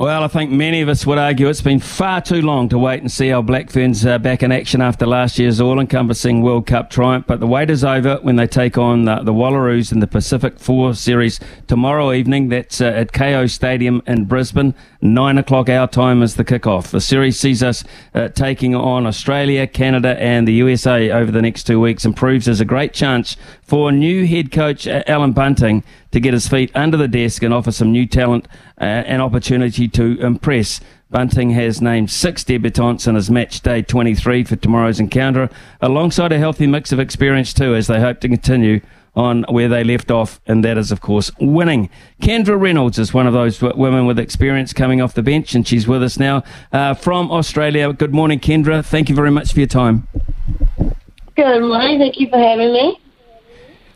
[0.00, 3.02] Well, I think many of us would argue it's been far too long to wait
[3.02, 6.88] and see our Black Ferns uh, back in action after last year's all-encompassing World Cup
[6.88, 7.26] triumph.
[7.26, 10.58] But the wait is over when they take on uh, the Wallaroos in the Pacific
[10.58, 12.48] Four Series tomorrow evening.
[12.48, 14.74] That's uh, at Kayo Stadium in Brisbane.
[15.02, 16.90] Nine o'clock our time is the kickoff.
[16.90, 21.62] The series sees us uh, taking on Australia, Canada, and the USA over the next
[21.62, 25.84] two weeks and proves there's a great chance for new head coach uh, Allan Bunting
[26.10, 28.46] to get his feet under the desk and offer some new talent
[28.78, 30.82] uh, an opportunity to impress.
[31.08, 35.48] Bunting has named six debutants in his match day 23 for tomorrow's encounter,
[35.80, 38.82] alongside a healthy mix of experience too, as they hope to continue
[39.14, 41.90] on where they left off, and that is, of course, winning.
[42.22, 45.86] Kendra Reynolds is one of those women with experience coming off the bench, and she's
[45.88, 47.92] with us now uh, from Australia.
[47.92, 48.84] Good morning, Kendra.
[48.84, 50.06] Thank you very much for your time.
[51.36, 51.98] Good morning.
[51.98, 53.00] Thank you for having me.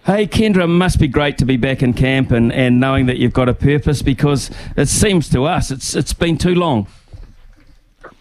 [0.07, 3.33] Hey, Kendra, must be great to be back in camp and, and knowing that you've
[3.33, 6.87] got a purpose because it seems to us it's it's been too long.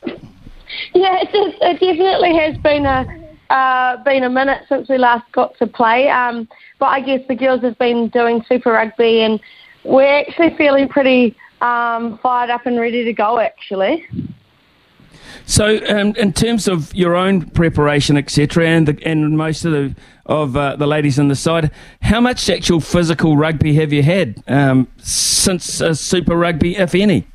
[0.06, 3.23] Yeah, it, it definitely has been a
[3.54, 6.09] uh, been a minute since we last got to play.
[6.09, 9.40] Um, but I guess the girls have been doing Super Rugby and
[9.84, 13.40] we're actually feeling pretty um, fired up and ready to go.
[13.40, 14.08] Actually.
[15.46, 19.96] So, um, in terms of your own preparation, etc., and the, and most of the
[20.26, 21.70] of uh, the ladies on the side,
[22.02, 27.28] how much actual physical rugby have you had um, since uh, Super Rugby, if any?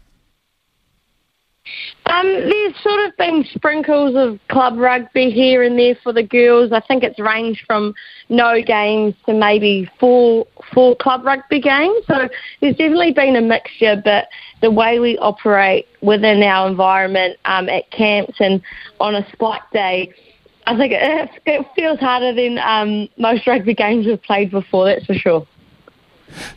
[2.08, 6.72] Um, there's sort of been sprinkles of club rugby here and there for the girls.
[6.72, 7.94] I think it's ranged from
[8.30, 12.04] no games to maybe four four club rugby games.
[12.06, 12.28] So
[12.60, 14.28] there's definitely been a mixture, but
[14.62, 18.62] the way we operate within our environment um, at camps and
[19.00, 20.12] on a spike day,
[20.66, 24.86] I think it, it feels harder than um, most rugby games we've played before.
[24.86, 25.46] That's for sure.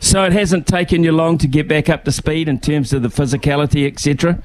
[0.00, 3.02] So it hasn't taken you long to get back up to speed in terms of
[3.02, 4.42] the physicality, etc.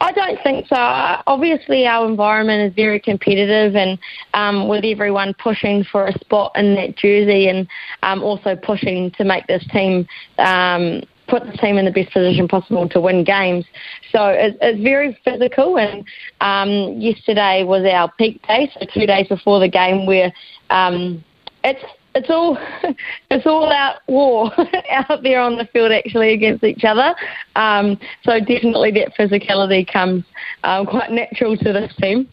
[0.00, 0.76] I don't think so.
[0.76, 3.98] Obviously, our environment is very competitive, and
[4.34, 7.68] um, with everyone pushing for a spot in that jersey, and
[8.02, 10.06] um, also pushing to make this team
[10.38, 13.64] um, put the team in the best position possible to win games.
[14.12, 16.04] So it, it's very physical, and
[16.40, 20.32] um, yesterday was our peak day, so two days before the game, where
[20.70, 21.24] um,
[21.62, 22.58] it's it's all
[23.30, 24.52] it's all out war
[24.90, 27.14] out there on the field actually against each other.
[27.56, 30.24] Um, so definitely that physicality comes
[30.62, 32.28] um, quite natural to this team.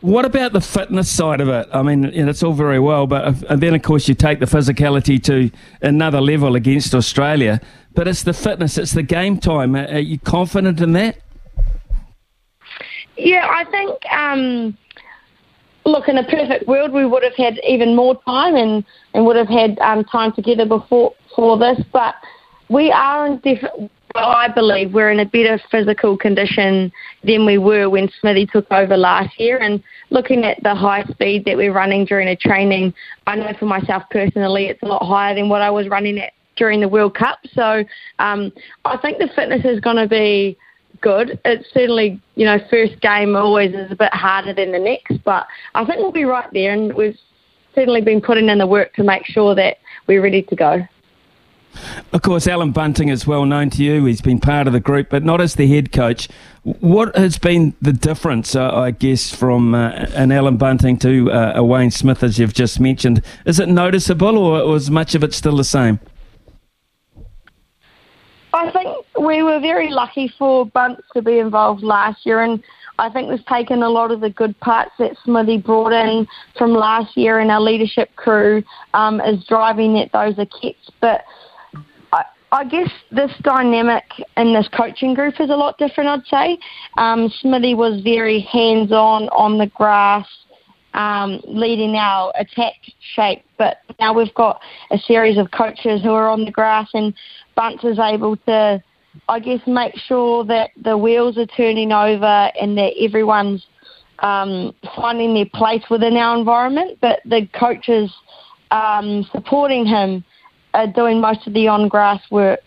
[0.00, 1.68] What about the fitness side of it?
[1.72, 4.46] I mean, it's all very well, but if, and then of course you take the
[4.46, 5.50] physicality to
[5.80, 7.60] another level against Australia.
[7.94, 9.74] But it's the fitness, it's the game time.
[9.74, 11.16] Are you confident in that?
[13.16, 14.12] Yeah, I think.
[14.12, 14.76] Um,
[15.86, 19.36] look, in a perfect world, we would have had even more time and, and would
[19.36, 21.80] have had um, time together before for this.
[21.92, 22.16] But
[22.68, 23.90] we are in different.
[24.14, 26.90] I believe we're in a better physical condition
[27.22, 29.58] than we were when Smithy took over last year.
[29.58, 32.94] And looking at the high speed that we're running during a training,
[33.26, 36.32] I know for myself personally, it's a lot higher than what I was running at
[36.56, 37.40] during the World Cup.
[37.52, 37.84] So
[38.18, 38.52] um,
[38.86, 40.56] I think the fitness is going to be
[41.00, 41.38] good.
[41.44, 45.46] It's certainly, you know, first game always is a bit harder than the next, but
[45.74, 47.18] I think we'll be right there, and we've
[47.74, 50.86] certainly been putting in the work to make sure that we're ready to go.
[52.12, 54.06] Of course, Allan Bunting is well known to you.
[54.06, 56.28] He's been part of the group, but not as the head coach.
[56.62, 61.52] What has been the difference, uh, I guess, from uh, an Allan Bunting to uh,
[61.56, 63.22] a Wayne Smith, as you've just mentioned?
[63.44, 66.00] Is it noticeable, or was much of it still the same?
[68.54, 68.95] I think
[69.26, 72.62] we were very lucky for Bunts to be involved last year, and
[72.98, 76.72] I think we've taken a lot of the good parts that Smithy brought in from
[76.72, 78.62] last year, and our leadership crew
[78.94, 80.92] um, is driving that those kept.
[81.00, 81.24] But
[82.12, 82.22] I,
[82.52, 84.04] I guess this dynamic
[84.36, 86.08] in this coaching group is a lot different.
[86.08, 86.58] I'd say
[86.96, 90.26] um, Smithy was very hands-on on the grass.
[90.94, 92.72] Um, leading our attack
[93.14, 93.44] shape.
[93.58, 97.12] But now we've got a series of coaches who are on the grass, and
[97.54, 98.82] Bunts is able to,
[99.28, 103.66] I guess, make sure that the wheels are turning over and that everyone's
[104.20, 106.98] um, finding their place within our environment.
[107.00, 108.12] But the coaches
[108.70, 110.24] um, supporting him
[110.74, 112.64] are doing most of the on grass work.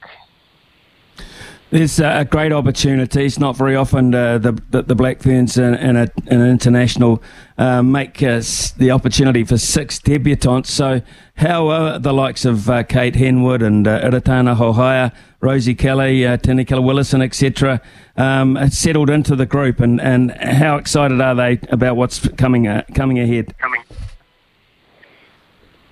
[1.71, 3.25] There's a great opportunity.
[3.25, 6.49] It's not very often uh, the, the, the Black Ferns in, in, a, in an
[6.49, 7.21] international
[7.59, 8.41] uh, make uh,
[8.77, 10.65] the opportunity for six debutants.
[10.65, 11.03] So,
[11.35, 15.11] how are the likes of uh, Kate Henwood and uh, Iritana Hohaia,
[15.41, 17.81] Rosie Kelly, uh, Tenika Willison, etc.,
[18.17, 22.83] um, settled into the group, and, and how excited are they about what's coming uh,
[22.95, 23.55] coming ahead?
[23.59, 23.83] Coming.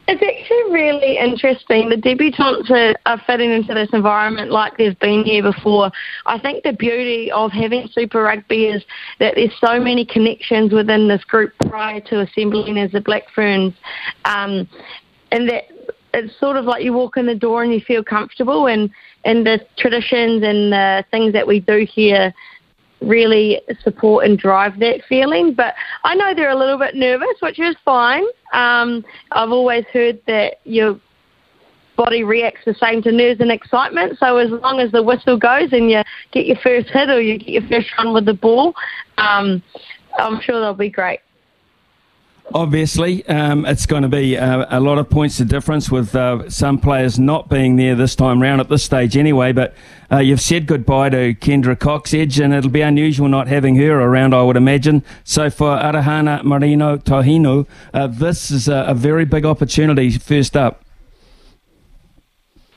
[0.09, 1.89] It's actually really interesting.
[1.89, 5.91] The debutantes are, are fitting into this environment like they've been here before.
[6.25, 8.85] I think the beauty of having Super Rugby is
[9.19, 13.73] that there's so many connections within this group prior to assembling as the Black Ferns,
[14.23, 14.67] um,
[15.33, 15.63] and that
[16.13, 18.89] it's sort of like you walk in the door and you feel comfortable, and
[19.25, 22.33] and the traditions and the things that we do here
[23.01, 25.53] really support and drive that feeling.
[25.53, 28.23] But I know they're a little bit nervous, which is fine.
[28.53, 30.99] Um, I've always heard that your
[31.95, 34.17] body reacts the same to nerves and excitement.
[34.19, 37.39] So as long as the whistle goes and you get your first hit or you
[37.39, 38.73] get your first run with the ball,
[39.17, 39.61] um,
[40.17, 41.19] I'm sure they'll be great.
[42.53, 46.49] Obviously, um, it's going to be uh, a lot of points of difference with uh,
[46.49, 49.51] some players not being there this time round at this stage anyway.
[49.51, 49.75] But
[50.09, 54.33] uh, you've said goodbye to Kendra Cocksedge, and it'll be unusual not having her around,
[54.33, 55.03] I would imagine.
[55.25, 60.83] So for Arihiana Marino Tauhinu, uh, this is a, a, very big opportunity first up.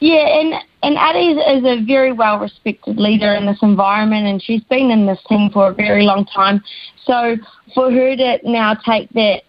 [0.00, 4.64] Yeah, and, and Addie is a very well respected leader in this environment, and she's
[4.64, 6.61] been in this team for a very long time.
[7.05, 7.37] So
[7.73, 9.43] for her to now take that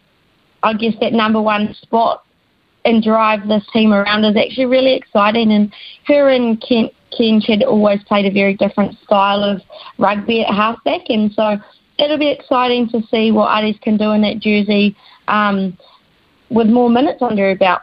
[0.64, 2.24] I guess that number one spot
[2.86, 5.52] and drive this team around is actually really exciting.
[5.52, 5.74] And
[6.08, 9.62] her and Kent Kench had always played a very different style of
[9.98, 11.58] rugby at halfback, and so
[12.00, 14.96] it'll be exciting to see what Addis can do in that jersey
[15.28, 15.78] um,
[16.50, 17.82] with more minutes under her belt.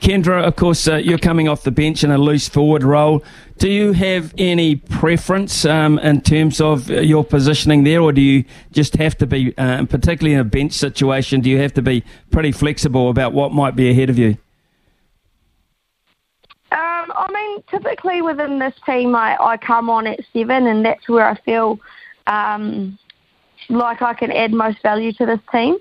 [0.00, 3.22] Kendra, of course, uh, you're coming off the bench in a loose forward role.
[3.58, 8.44] Do you have any preference um, in terms of your positioning there, or do you
[8.72, 12.02] just have to be, uh, particularly in a bench situation, do you have to be
[12.30, 14.38] pretty flexible about what might be ahead of you?
[16.72, 21.06] Um, I mean, typically within this team, I, I come on at seven, and that's
[21.10, 21.78] where I feel
[22.26, 22.98] um,
[23.68, 25.76] like I can add most value to this team.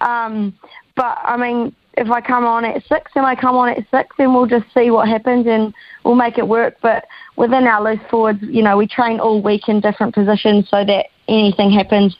[0.00, 0.56] Um,
[0.94, 4.14] but I mean, if I come on at six and I come on at six,
[4.18, 5.72] then we'll just see what happens and
[6.04, 6.76] we'll make it work.
[6.82, 7.06] But
[7.36, 11.06] within our loose forwards, you know, we train all week in different positions so that
[11.28, 12.16] anything happens,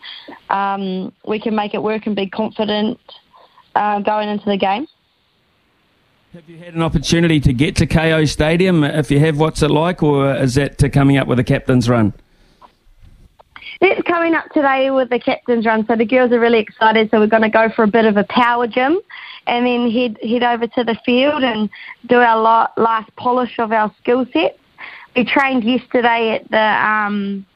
[0.51, 2.99] um, we can make it work and be confident
[3.75, 4.87] uh, going into the game.
[6.33, 8.83] Have you had an opportunity to get to Kayo Stadium?
[8.83, 12.13] If you have, what's it like, or is that coming up with a captain's run?
[13.81, 17.11] It's coming up today with the captain's run, so the girls are really excited.
[17.11, 18.99] So we're going to go for a bit of a power gym,
[19.47, 21.69] and then head head over to the field and
[22.07, 24.59] do our last polish of our skill sets.
[25.17, 27.47] We trained yesterday at the um,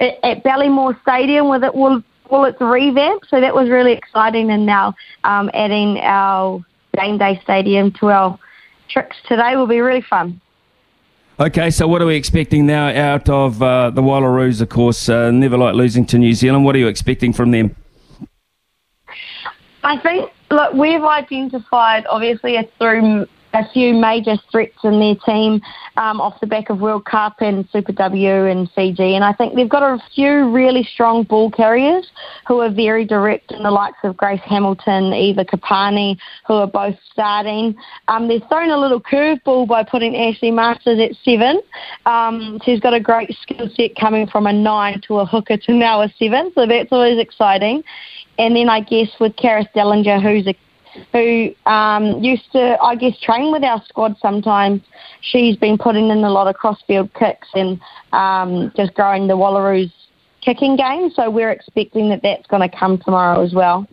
[0.00, 4.50] at, at Ballymore Stadium with it well, well it's revamped, so that was really exciting.
[4.50, 4.94] And now
[5.24, 6.64] um, adding our
[6.96, 8.38] game day stadium to our
[8.88, 10.40] tricks today will be really fun.
[11.40, 14.60] Okay, so what are we expecting now out of uh, the Wallaroos?
[14.60, 16.64] Of course, uh, never like losing to New Zealand.
[16.64, 17.76] What are you expecting from them?
[19.84, 25.60] I think look, we've identified obviously through a few major threats in their team
[25.96, 29.14] um, off the back of World Cup and Super W and Fiji.
[29.14, 32.10] And I think they've got a few really strong ball carriers
[32.46, 36.96] who are very direct in the likes of Grace Hamilton, Eva Karpani, who are both
[37.10, 37.74] starting.
[38.08, 41.60] Um, they've thrown a little curveball by putting Ashley Marsters at seven.
[42.06, 45.72] Um, she's got a great skill set coming from a nine to a hooker to
[45.72, 47.82] now a seven, so that's always exciting.
[48.38, 50.54] And then I guess with Carys Dallinger, who's a
[51.12, 54.82] who um, used to, I guess, train with our squad sometimes.
[55.20, 57.80] She's been putting in a lot of crossfield kicks and
[58.12, 59.92] um, just growing the Wallaroos
[60.40, 61.10] kicking game.
[61.10, 63.86] So we're expecting that that's going to come tomorrow as well.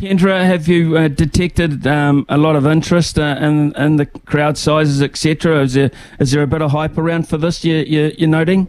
[0.00, 4.58] Kendra, have you uh, detected um, a lot of interest uh, in, in the crowd
[4.58, 5.62] sizes, etc.?
[5.62, 5.90] Is there
[6.20, 7.64] is there a bit of hype around for this?
[7.64, 8.68] You, you, you're noting?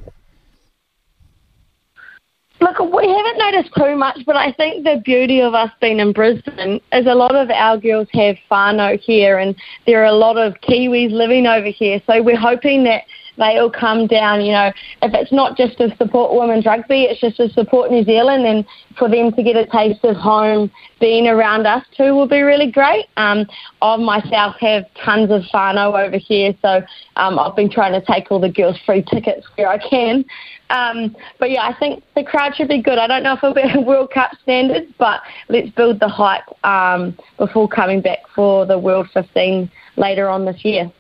[2.68, 6.12] Look, we haven't noticed too much, but I think the beauty of us being in
[6.12, 9.56] Brisbane is a lot of our girls have whānau here, and
[9.86, 12.02] there are a lot of Kiwis living over here.
[12.06, 13.04] So we're hoping that
[13.38, 14.42] they all come down.
[14.42, 18.04] You know, if it's not just to support women's rugby, it's just to support New
[18.04, 18.66] Zealand, and
[18.98, 22.72] for them to get a taste of home, being around us too will be really
[22.72, 23.06] great.
[23.18, 23.46] Um,
[23.82, 26.82] I myself have tons of whānau over here, so
[27.16, 30.26] um, I've been trying to take all the girls free tickets where I can.
[30.70, 32.98] Um, but yeah, I think the crowd should be good.
[32.98, 36.44] I don't know if it'll be a World Cup standards, but let's build the hype
[36.66, 40.92] um, before coming back for the World 15 later on this year.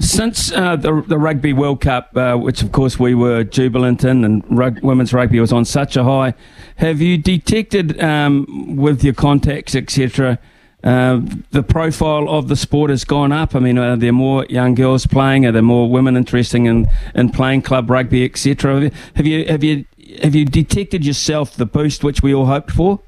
[0.00, 4.24] Since uh, the, the Rugby World Cup, uh, which of course we were jubilant in,
[4.24, 6.34] and rug, women's rugby was on such a high,
[6.76, 10.38] have you detected um, with your contacts, etc.,
[10.82, 11.20] uh,
[11.50, 13.54] the profile of the sport has gone up?
[13.54, 15.46] I mean, are there more young girls playing?
[15.46, 18.90] Are there more women interested in, in playing club rugby, etc.?
[19.14, 19.86] Have you have you
[20.22, 23.00] have you detected yourself the boost which we all hoped for?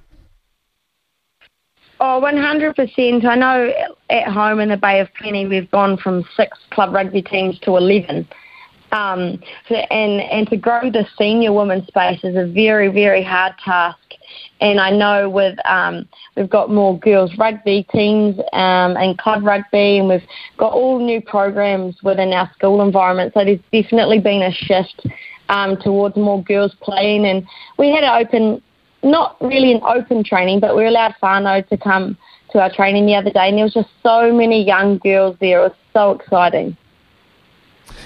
[1.98, 3.24] Oh, 100%.
[3.24, 3.72] I know
[4.10, 7.76] at home in the Bay of Plenty we've gone from six club rugby teams to
[7.76, 8.28] 11.
[8.92, 13.98] Um, and, and to grow the senior women's space is a very, very hard task.
[14.60, 19.98] And I know with um, we've got more girls rugby teams um, and club rugby,
[19.98, 20.26] and we've
[20.56, 23.32] got all new programs within our school environment.
[23.34, 25.06] So there's definitely been a shift
[25.48, 27.26] um, towards more girls playing.
[27.26, 27.46] And
[27.78, 28.62] we had an open
[29.06, 32.18] not really an open training, but we were allowed whānau to come
[32.50, 35.60] to our training the other day, and there was just so many young girls there.
[35.60, 36.76] It was so exciting.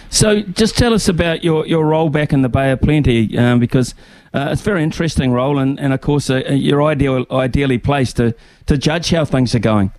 [0.09, 3.61] So, just tell us about your, your role back in the Bay of Plenty, um,
[3.61, 3.95] because
[4.35, 8.17] uh, it's a very interesting role, and, and of course, uh, you're ideal, ideally placed
[8.17, 8.35] to,
[8.67, 9.93] to judge how things are going.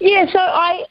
[0.00, 0.84] Yeah, so I,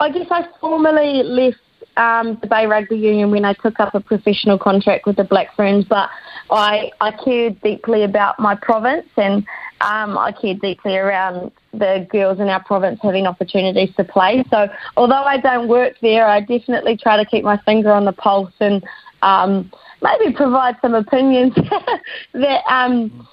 [0.00, 1.58] I guess I formally left
[1.96, 5.54] um, the Bay Rugby Union when I took up a professional contract with the Black
[5.56, 6.10] Ferns, but
[6.50, 9.46] I, I cared deeply about my province and
[9.80, 14.44] um, I cared deeply around the girls in our province having opportunities to play.
[14.50, 18.12] So although I don't work there, I definitely try to keep my finger on the
[18.12, 18.84] pulse and
[19.22, 19.70] um,
[20.02, 21.54] maybe provide some opinions
[22.32, 23.28] that um,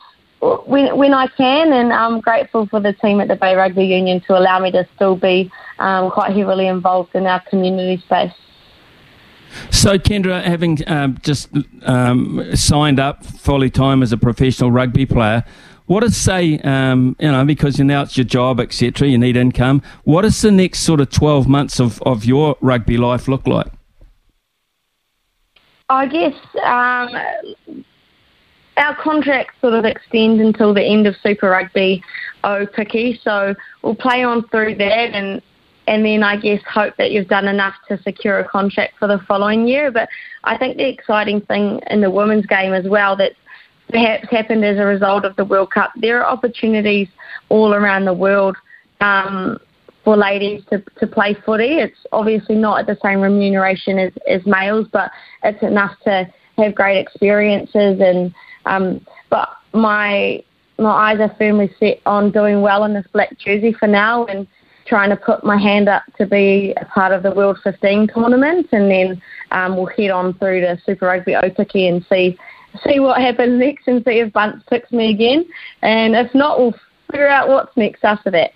[0.65, 1.71] when, when I can.
[1.71, 4.87] And I'm grateful for the team at the Bay Rugby Union to allow me to
[4.95, 8.33] still be um, quite heavily involved in our community space.
[9.71, 11.49] So, Kendra, having um, just
[11.83, 15.43] um, signed up fully time as a professional rugby player,
[15.85, 19.35] what does say, um, you know, because you now it's your job, etc., you need
[19.35, 19.81] income.
[20.03, 23.71] What does the next sort of 12 months of, of your rugby life look like?
[25.89, 26.33] I guess
[26.63, 27.83] um,
[28.77, 32.01] our contracts sort of extend until the end of Super Rugby
[32.43, 35.41] Aupiki, so we'll play on through that and
[35.87, 39.19] and then I guess hope that you've done enough to secure a contract for the
[39.27, 39.91] following year.
[39.91, 40.09] But
[40.43, 43.35] I think the exciting thing in the women's game as well that's
[43.89, 47.07] perhaps happened as a result of the World Cup, there are opportunities
[47.49, 48.55] all around the world
[49.01, 49.59] um,
[50.03, 51.79] for ladies to, to play footy.
[51.79, 55.11] It's obviously not at the same remuneration as, as males, but
[55.43, 57.99] it's enough to have great experiences.
[57.99, 58.33] And
[58.65, 60.43] um, but my
[60.79, 64.47] my eyes are firmly set on doing well in this black jersey for now and
[64.85, 68.67] trying to put my hand up to be a part of the World 15 tournament,
[68.71, 69.21] and then
[69.51, 72.37] um, we'll head on through to Super Rugby Aupiki and see
[72.87, 75.45] see what happens next, and see if Bunts picks me again,
[75.81, 76.75] and if not, we'll
[77.11, 78.53] figure out what's next after that.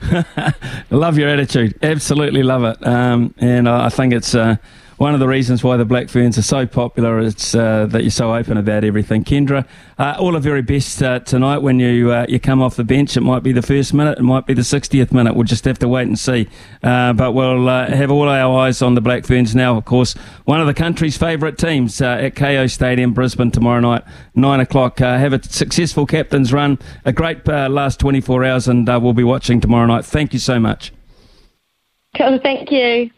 [0.90, 4.34] love your attitude, absolutely love it, um, and I think it's.
[4.34, 4.56] Uh,
[4.98, 8.10] one of the reasons why the Black Ferns are so popular is uh, that you're
[8.10, 9.22] so open about everything.
[9.22, 9.64] Kendra,
[9.96, 13.16] uh, all the very best uh, tonight when you uh, you come off the bench.
[13.16, 15.36] It might be the first minute, it might be the 60th minute.
[15.36, 16.48] We'll just have to wait and see.
[16.82, 20.14] Uh, but we'll uh, have all our eyes on the Black Ferns now, of course.
[20.46, 24.02] One of the country's favourite teams at Kayo Stadium, Brisbane, tomorrow night,
[24.34, 24.98] 9 o'clock.
[24.98, 29.86] have a successful captain's run, a great last 24 hours, and we'll be watching tomorrow
[29.86, 30.04] night.
[30.04, 30.92] Thank you so much.
[32.16, 33.10] Thank you.